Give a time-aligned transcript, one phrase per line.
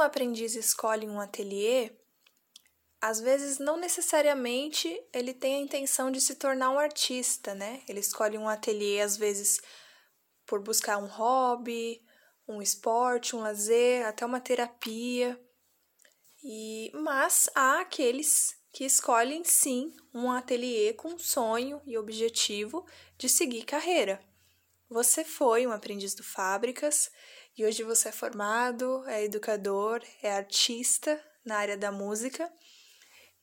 [0.00, 1.92] um aprendiz escolhe um ateliê,
[3.00, 7.82] às vezes não necessariamente ele tem a intenção de se tornar um artista, né?
[7.88, 9.60] Ele escolhe um ateliê às vezes
[10.46, 12.02] por buscar um hobby,
[12.48, 15.38] um esporte, um lazer, até uma terapia.
[16.42, 22.86] E mas há aqueles que escolhem sim um ateliê com sonho e objetivo
[23.18, 24.20] de seguir carreira.
[24.88, 27.10] Você foi um aprendiz do Fábricas
[27.56, 32.50] e hoje você é formado, é educador, é artista na área da música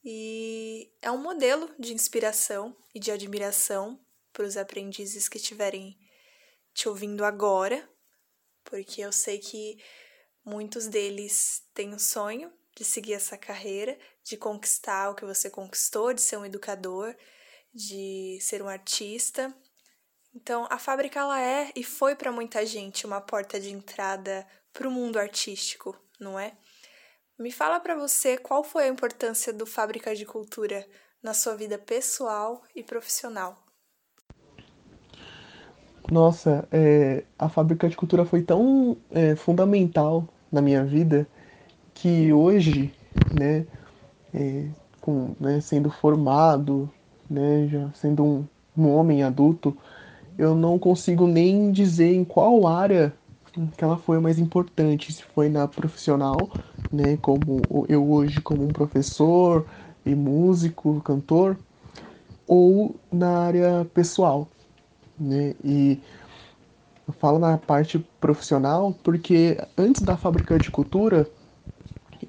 [0.04, 4.00] e é um modelo de inspiração e de admiração
[4.32, 5.98] para os aprendizes que estiverem
[6.74, 7.90] te ouvindo agora,
[8.64, 9.78] porque eu sei que
[10.46, 16.14] muitos deles têm o sonho de seguir essa carreira, de conquistar o que você conquistou,
[16.14, 17.16] de ser um educador,
[17.74, 19.54] de ser um artista.
[20.40, 24.88] Então, a fábrica ela é e foi para muita gente uma porta de entrada para
[24.88, 26.52] o mundo artístico, não é?
[27.40, 30.86] Me fala para você qual foi a importância do Fábrica de Cultura
[31.24, 33.56] na sua vida pessoal e profissional.
[36.12, 41.28] Nossa, é, a Fábrica de Cultura foi tão é, fundamental na minha vida
[41.96, 42.94] que hoje,
[43.34, 43.66] né,
[44.32, 44.70] é,
[45.02, 46.88] com, né, sendo formado,
[47.28, 49.76] né, já sendo um, um homem adulto,
[50.38, 53.18] eu não consigo nem dizer em qual área
[53.78, 56.52] que ela foi mais importante, se foi na profissional,
[56.92, 59.68] né, como eu hoje como um professor
[60.06, 61.60] e músico, cantor,
[62.48, 64.52] ou na área pessoal,
[65.20, 65.56] né?
[65.64, 66.02] E
[67.08, 71.30] eu falo na parte profissional porque antes da fábrica de cultura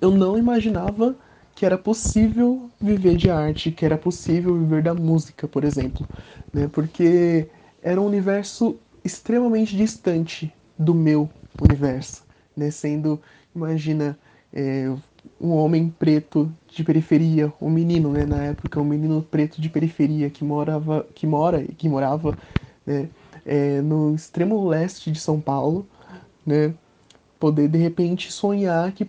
[0.00, 1.16] eu não imaginava
[1.54, 6.06] que era possível viver de arte, que era possível viver da música, por exemplo,
[6.52, 6.68] né?
[6.68, 7.50] Porque
[7.82, 12.24] era um universo extremamente distante do meu universo,
[12.56, 12.70] né?
[12.70, 13.20] Sendo,
[13.54, 14.19] imagina,
[14.53, 14.86] é,
[15.41, 18.26] um homem preto de periferia, um menino, né?
[18.26, 22.36] Na época, um menino preto de periferia que morava, que mora, que morava,
[22.86, 23.10] né?
[23.44, 25.88] É, no extremo leste de São Paulo,
[26.47, 26.74] né?
[27.38, 29.08] Poder de repente sonhar que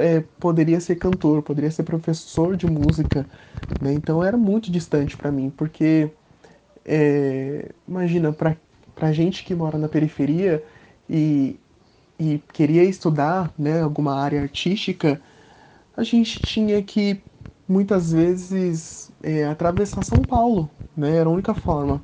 [0.00, 3.28] é, poderia ser cantor, poderia ser professor de música,
[3.80, 3.92] né?
[3.94, 6.10] Então era muito distante para mim, porque
[6.88, 8.56] é, imagina para
[8.94, 10.64] para gente que mora na periferia
[11.08, 11.56] e,
[12.18, 15.22] e queria estudar, né, alguma área artística,
[15.96, 17.22] a gente tinha que
[17.68, 21.16] muitas vezes é, atravessar São Paulo, né?
[21.16, 22.02] Era a única forma.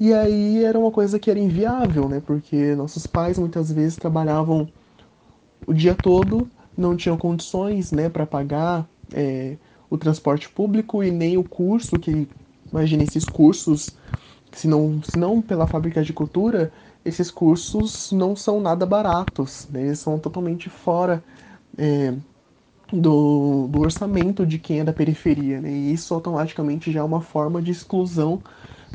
[0.00, 2.20] E aí era uma coisa que era inviável, né?
[2.20, 4.68] Porque nossos pais muitas vezes trabalhavam
[5.66, 9.56] o dia todo não tinham condições né, para pagar é,
[9.88, 12.28] o transporte público e nem o curso, que
[12.74, 13.96] imagine esses cursos,
[14.52, 16.72] se não, se não pela fábrica de cultura,
[17.04, 21.24] esses cursos não são nada baratos, né, eles são totalmente fora
[21.78, 22.14] é,
[22.92, 27.20] do, do orçamento de quem é da periferia, né, e isso automaticamente já é uma
[27.20, 28.42] forma de exclusão,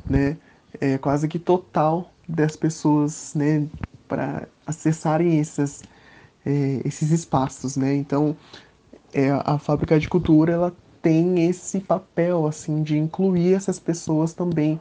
[0.09, 0.37] né,
[0.81, 3.69] é, quase que total das pessoas, né,
[4.07, 5.83] para acessarem essas
[6.45, 7.95] é, esses espaços, né?
[7.95, 8.37] Então,
[9.13, 14.79] é, a fábrica de cultura ela tem esse papel assim de incluir essas pessoas também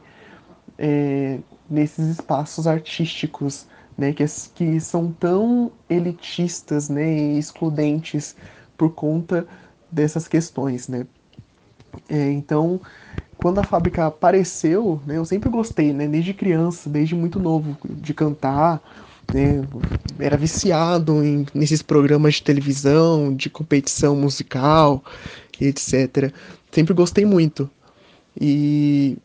[0.77, 4.13] é, nesses espaços artísticos, né?
[4.13, 4.25] Que,
[4.55, 7.05] que são tão elitistas, né?
[7.05, 8.35] E excludentes
[8.77, 9.47] por conta
[9.91, 11.05] dessas questões, né?
[12.07, 12.81] É, então,
[13.37, 18.13] quando a fábrica apareceu, né, eu sempre gostei, né, desde criança, desde muito novo, de
[18.13, 18.81] cantar,
[19.33, 19.65] né?
[20.19, 25.03] Era viciado em, nesses programas de televisão, de competição musical,
[25.59, 26.33] etc.
[26.71, 27.69] Sempre gostei muito.
[28.39, 29.17] E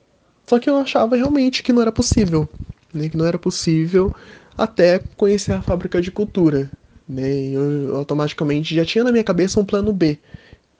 [0.46, 2.48] só que eu achava realmente que não era possível,
[2.92, 3.08] né?
[3.08, 4.14] Que não era possível
[4.56, 6.70] até conhecer a fábrica de cultura,
[7.08, 7.28] né?
[7.50, 10.18] Eu automaticamente já tinha na minha cabeça um plano B.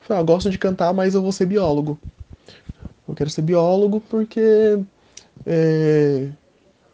[0.01, 1.99] Falei, ah, gosto de cantar, mas eu vou ser biólogo.
[3.09, 4.79] Eu quero ser biólogo porque
[5.47, 6.29] é,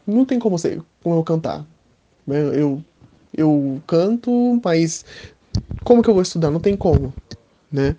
[0.07, 1.65] não tem como, ser, como eu cantar.
[2.29, 2.83] Eu,
[3.37, 5.05] eu canto, mas
[5.85, 6.51] como que eu vou estudar?
[6.51, 7.13] Não tem como,
[7.71, 7.97] né?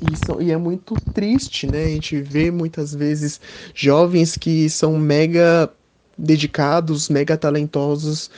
[0.00, 1.84] E, e é muito triste, né?
[1.84, 3.40] A gente vê muitas vezes
[3.74, 5.70] jovens que são mega
[6.16, 8.30] dedicados, mega talentosos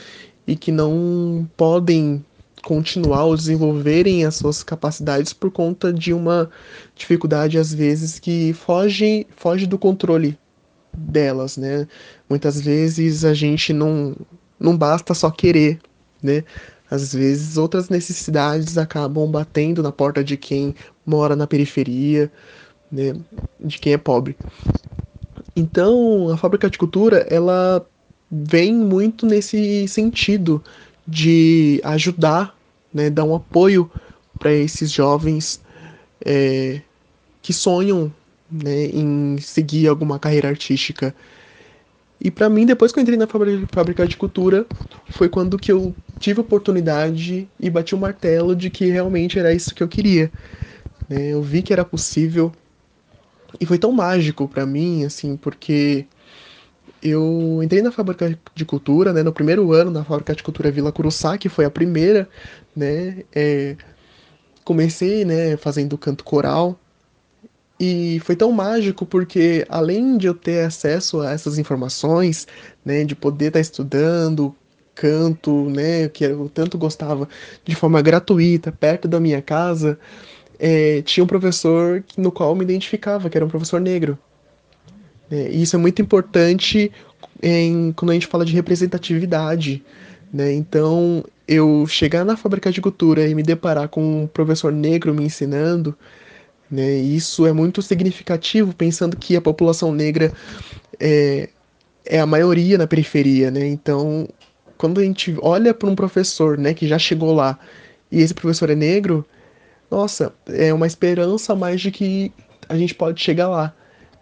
[0.45, 2.23] e que não podem
[2.63, 6.49] continuar ou desenvolverem as suas capacidades por conta de uma
[6.95, 10.37] dificuldade às vezes que foge, foge do controle
[10.93, 11.87] delas, né?
[12.29, 14.15] Muitas vezes a gente não
[14.63, 15.79] não basta só querer,
[16.21, 16.43] né?
[16.89, 20.73] Às vezes outras necessidades acabam batendo na porta de quem
[21.05, 22.31] mora na periferia,
[22.91, 23.13] né?
[23.59, 24.35] De quem é pobre.
[25.55, 27.85] Então, a fábrica de cultura, ela
[28.31, 30.63] vem muito nesse sentido
[31.07, 32.55] de ajudar
[32.93, 33.89] né, dar um apoio
[34.39, 35.61] para esses jovens
[36.23, 36.81] é,
[37.41, 38.13] que sonham
[38.49, 41.13] né, em seguir alguma carreira artística.
[42.23, 44.65] E para mim, depois que eu entrei na fábrica de cultura,
[45.09, 49.53] foi quando que eu tive a oportunidade e bati o martelo de que realmente era
[49.53, 50.31] isso que eu queria.
[51.09, 51.33] Né?
[51.33, 52.51] Eu vi que era possível
[53.59, 56.05] e foi tão mágico para mim, assim, porque
[57.01, 60.91] eu entrei na fábrica de cultura, né, no primeiro ano na fábrica de cultura Vila
[60.91, 62.27] Curuçá, que foi a primeira,
[62.75, 63.75] né, é,
[64.63, 66.79] comecei, né, fazendo canto coral
[67.83, 72.47] e foi tão mágico porque além de eu ter acesso a essas informações,
[72.85, 74.55] né, de poder estar tá estudando
[74.95, 77.27] canto, né, que eu tanto gostava,
[77.65, 79.99] de forma gratuita, perto da minha casa,
[80.59, 84.17] é, tinha um professor no qual me identificava, que era um professor negro.
[85.29, 86.91] É, e isso é muito importante
[87.41, 89.83] em, quando a gente fala de representatividade.
[90.31, 90.53] Né?
[90.53, 95.25] Então, eu chegar na fábrica de cultura e me deparar com um professor negro me
[95.25, 95.97] ensinando,
[96.69, 96.95] né?
[96.95, 100.31] isso é muito significativo, pensando que a população negra
[100.99, 101.49] é,
[102.05, 103.51] é a maioria na periferia.
[103.51, 103.67] Né?
[103.67, 104.27] Então,
[104.77, 107.57] quando a gente olha para um professor né, que já chegou lá
[108.11, 109.25] e esse professor é negro,
[109.89, 112.31] nossa, é uma esperança mais de que
[112.67, 113.73] a gente pode chegar lá.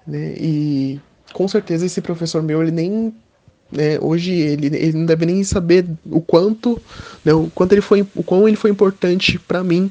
[0.05, 0.35] Né?
[0.37, 0.99] E
[1.33, 3.13] com certeza esse professor meu, ele nem
[3.71, 6.81] né, hoje ele, ele não deve nem saber o quanto,
[7.23, 9.89] né, o quanto ele foi, o quão ele foi importante para mim,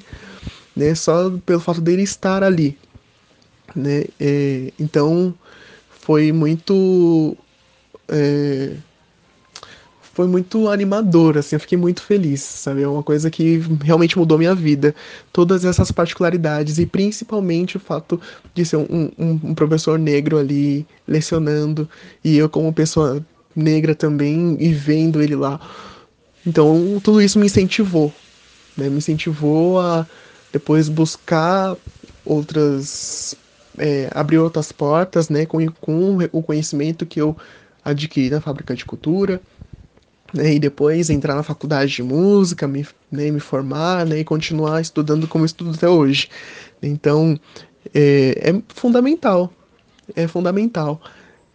[0.77, 2.79] né, só pelo fato dele estar ali,
[3.75, 5.35] né, é, então
[5.89, 7.37] foi muito
[8.09, 8.77] é,
[10.21, 12.83] foi muito animador, assim, eu fiquei muito feliz, sabe?
[12.83, 14.95] É uma coisa que realmente mudou minha vida.
[15.33, 18.21] Todas essas particularidades e principalmente o fato
[18.53, 21.89] de ser um, um, um professor negro ali lecionando
[22.25, 23.25] e eu como pessoa
[23.57, 25.61] negra também e vendo ele lá.
[26.47, 28.13] Então, tudo isso me incentivou,
[28.77, 28.91] né?
[28.91, 30.07] Me incentivou a
[30.53, 31.77] depois buscar
[32.25, 33.35] outras.
[33.79, 35.47] É, abrir outras portas, né?
[35.47, 37.37] Com, com o conhecimento que eu
[37.85, 39.41] adquiri na fábrica de cultura.
[40.33, 44.81] Né, e depois entrar na faculdade de música, me, né, me formar né, e continuar
[44.81, 46.29] estudando como estudo até hoje.
[46.81, 47.37] Então,
[47.93, 49.53] é, é fundamental,
[50.15, 51.01] é fundamental.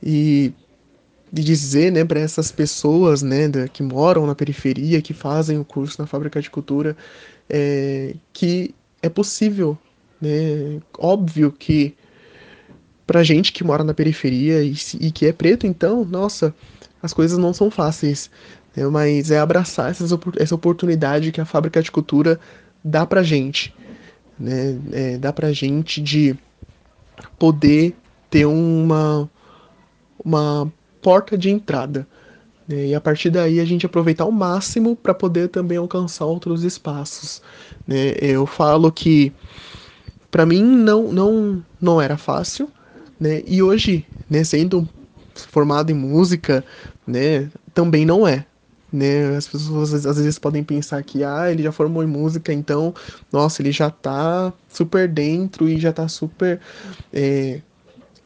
[0.04, 0.52] E
[1.32, 6.02] de dizer, né, para essas pessoas, né, que moram na periferia, que fazem o curso
[6.02, 6.96] na fábrica de cultura,
[7.50, 9.78] é, que é possível,
[10.22, 11.96] né, óbvio que
[13.06, 16.54] para gente que mora na periferia e, e, que é preto, então, nossa,
[17.02, 18.32] as coisas não são fáceis,
[18.76, 22.40] né, mas é abraçar essas, essa oportunidade que a fábrica de cultura
[22.84, 23.74] dá para gente,
[24.40, 26.36] né, é, dá para gente de
[27.38, 27.96] poder
[28.30, 29.30] ter uma
[30.24, 30.72] uma
[31.02, 32.08] porta de entrada.
[32.68, 32.88] Né?
[32.88, 37.42] E a partir daí a gente aproveitar ao máximo para poder também alcançar outros espaços.
[37.88, 38.16] Né?
[38.20, 39.32] Eu falo que
[40.32, 42.70] para mim não, não, não era fácil,
[43.18, 43.42] né?
[43.48, 44.88] E hoje, né, sendo
[45.34, 46.62] formado em música,
[47.08, 48.46] né, também não é.
[48.92, 49.36] Né?
[49.36, 52.94] As pessoas às vezes podem pensar que ah, ele já formou em música, então,
[53.32, 56.60] nossa, ele já tá super dentro e já tá super.
[57.14, 57.62] É...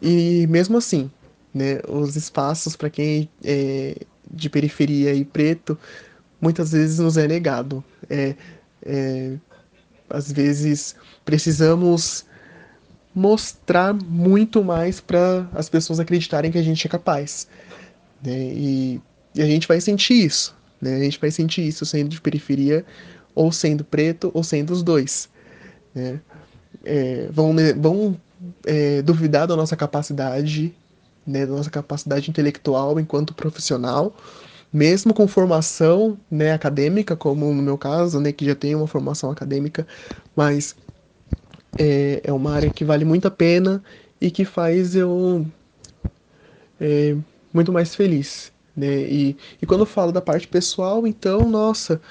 [0.01, 1.11] E mesmo assim,
[1.53, 1.79] né?
[1.87, 3.95] Os espaços para quem é
[4.29, 5.77] de periferia e preto
[6.41, 7.83] muitas vezes nos é negado.
[8.09, 8.35] É,
[8.83, 9.35] é,
[10.09, 10.95] às vezes
[11.25, 12.25] precisamos
[13.13, 17.47] mostrar muito mais para as pessoas acreditarem que a gente é capaz.
[18.23, 18.37] Né?
[18.37, 19.01] E,
[19.35, 20.55] e, a gente vai sentir isso.
[20.81, 20.95] Né?
[20.95, 22.85] A gente vai sentir isso sendo de periferia,
[23.35, 25.29] ou sendo preto, ou sendo os dois.
[25.93, 26.19] Né?
[26.85, 28.19] É, vão vão
[28.65, 30.73] é, duvidar da nossa capacidade
[31.29, 34.15] né, da nossa capacidade intelectual enquanto profissional,
[34.71, 39.31] mesmo com formação né, acadêmica, como no meu caso, né, que já tenho uma formação
[39.31, 39.87] acadêmica,
[40.35, 40.75] mas
[41.77, 43.83] é, é uma área que vale muito a pena
[44.19, 45.45] e que faz eu
[46.79, 47.15] é,
[47.53, 48.51] muito mais feliz.
[48.75, 49.01] Né?
[49.03, 52.01] E, e quando eu falo da parte pessoal, então, nossa,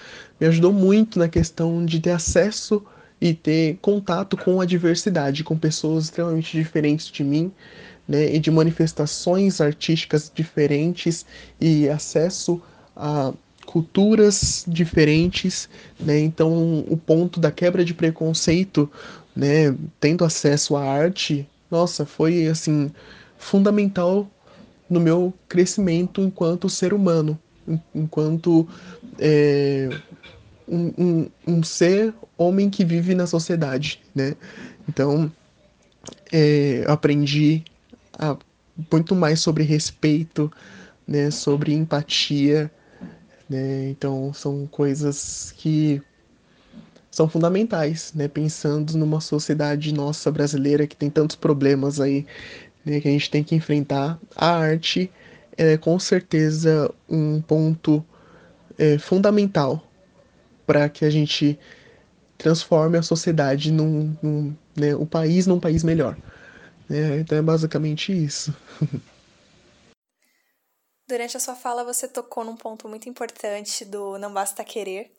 [0.40, 2.84] me ajudou muito na questão de ter acesso
[3.20, 7.52] e ter contato com a diversidade, com pessoas extremamente diferentes de mim,
[8.08, 11.26] né, e de manifestações artísticas diferentes
[11.60, 12.60] e acesso
[12.96, 13.32] a
[13.66, 15.68] culturas diferentes,
[16.00, 16.18] né?
[16.20, 18.90] Então, o ponto da quebra de preconceito,
[19.36, 22.90] né, tendo acesso à arte, nossa, foi assim
[23.36, 24.26] fundamental
[24.88, 27.38] no meu crescimento enquanto ser humano,
[27.94, 28.66] enquanto
[29.18, 29.90] é,
[30.66, 34.34] um, um, um, ser homem que vive na sociedade, né?
[34.88, 35.30] Então,
[36.32, 37.62] é, aprendi
[38.92, 40.52] muito mais sobre respeito,
[41.06, 42.70] né, sobre empatia,
[43.48, 43.88] né?
[43.90, 46.02] Então são coisas que
[47.10, 48.28] são fundamentais, né?
[48.28, 52.26] Pensando numa sociedade nossa brasileira que tem tantos problemas aí
[52.84, 55.10] né, que a gente tem que enfrentar, a arte
[55.56, 58.04] é com certeza um ponto
[58.78, 59.82] é, fundamental
[60.66, 61.58] para que a gente
[62.36, 66.16] transforme a sociedade num, num né, o país num país melhor.
[66.90, 68.54] É, então é basicamente isso.
[71.06, 75.10] Durante a sua fala, você tocou num ponto muito importante do Não Basta Querer,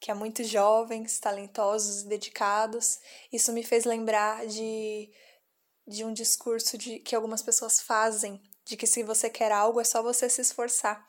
[0.00, 2.98] que é muitos jovens, talentosos e dedicados.
[3.32, 5.08] Isso me fez lembrar de,
[5.86, 9.84] de um discurso de, que algumas pessoas fazem, de que se você quer algo é
[9.84, 11.06] só você se esforçar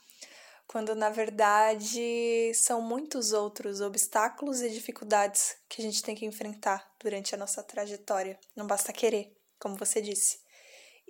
[0.69, 6.87] quando na verdade são muitos outros obstáculos e dificuldades que a gente tem que enfrentar
[7.01, 8.39] durante a nossa trajetória.
[8.55, 10.39] Não basta querer, como você disse.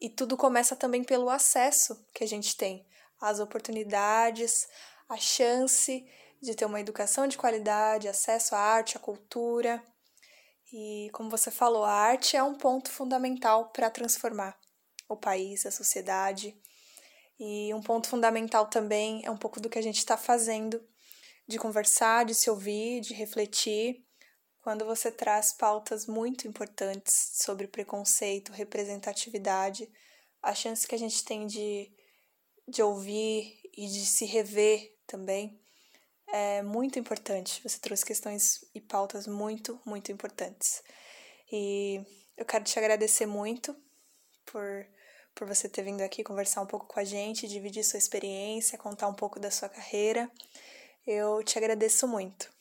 [0.01, 2.85] E tudo começa também pelo acesso que a gente tem
[3.19, 4.67] às oportunidades,
[5.07, 6.05] a chance
[6.41, 9.83] de ter uma educação de qualidade, acesso à arte, à cultura.
[10.71, 14.57] E como você falou, a arte é um ponto fundamental para transformar
[15.07, 16.57] o país, a sociedade
[17.39, 20.83] e um ponto fundamental também é um pouco do que a gente está fazendo,
[21.47, 24.05] de conversar, de se ouvir, de refletir,
[24.69, 29.91] quando você traz pautas muito importantes sobre preconceito, representatividade,
[30.43, 31.91] a chance que a gente tem de,
[32.67, 35.59] de ouvir e de se rever também
[36.27, 37.63] é muito importante.
[37.63, 40.83] Você trouxe questões e pautas muito, muito importantes.
[41.51, 41.99] E
[42.37, 43.75] eu quero te agradecer muito
[44.45, 44.85] por
[45.33, 49.07] por você ter vindo aqui conversar um pouco com a gente, dividir sua experiência, contar
[49.07, 50.29] um pouco da sua carreira.
[51.07, 52.58] Eu te agradeço muito.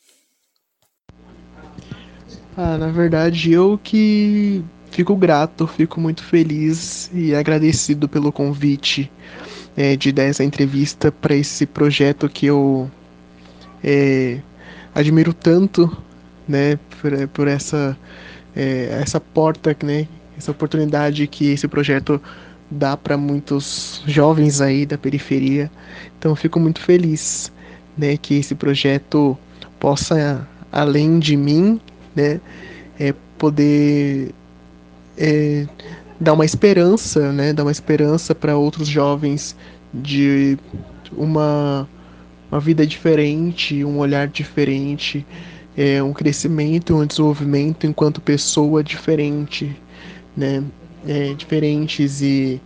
[2.61, 9.09] Ah, na verdade, eu que fico grato, fico muito feliz e agradecido pelo convite
[9.77, 12.91] é, de dar essa entrevista para esse projeto que eu
[13.81, 14.41] é,
[14.93, 15.97] admiro tanto,
[16.49, 17.97] né, por, por essa,
[18.57, 22.21] é, essa porta, né, essa oportunidade que esse projeto
[22.69, 25.71] dá para muitos jovens aí da periferia.
[26.19, 27.53] Então fico muito feliz,
[27.97, 29.39] né, que esse projeto
[29.79, 31.81] possa, além de mim,
[32.15, 32.41] né,
[32.99, 34.35] é, poder
[35.17, 35.67] é,
[36.21, 39.57] dar uma esperança, né, dar uma esperança para outros jovens
[39.93, 40.59] de
[41.17, 41.89] uma
[42.51, 45.27] uma vida diferente, um olhar diferente,
[45.77, 49.77] é, um crescimento, um desenvolvimento enquanto pessoa diferente,
[50.35, 50.65] né?
[51.07, 52.61] é, diferentes e,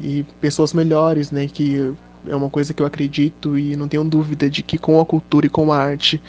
[0.00, 1.46] e pessoas melhores, né?
[1.46, 1.92] Que
[2.28, 5.46] é uma coisa que eu acredito e não tenho dúvida de que com a cultura
[5.46, 6.20] e com a arte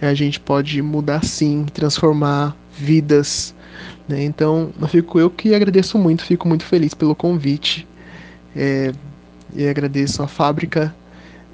[0.00, 3.54] a gente pode mudar sim, transformar vidas.
[4.08, 4.24] Né?
[4.24, 7.86] Então, eu fico eu que agradeço muito, fico muito feliz pelo convite
[8.56, 8.92] é,
[9.54, 10.94] e agradeço a fábrica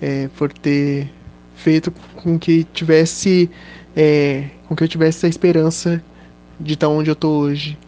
[0.01, 1.11] é, por ter
[1.55, 3.51] feito com que tivesse
[3.97, 6.03] é, com que eu tivesse a esperança
[6.61, 7.79] de estar onde eu estou hoje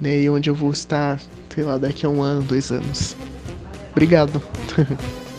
[0.00, 0.22] né?
[0.22, 1.20] E onde eu vou estar,
[1.54, 3.14] sei lá, daqui a um ano, dois anos.
[3.92, 4.42] Obrigado.